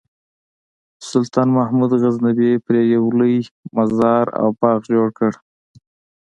[1.11, 3.37] سلطان محمود غزنوي پرې یو لوی
[3.75, 5.31] مزار او باغ جوړ کړ.